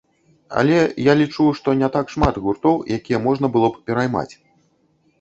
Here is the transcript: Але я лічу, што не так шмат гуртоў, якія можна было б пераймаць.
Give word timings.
Але 0.61 0.77
я 1.07 1.13
лічу, 1.19 1.45
што 1.59 1.69
не 1.83 1.91
так 1.97 2.05
шмат 2.15 2.41
гуртоў, 2.49 2.83
якія 2.99 3.23
можна 3.29 3.55
было 3.55 3.67
б 3.75 3.87
пераймаць. 3.91 4.31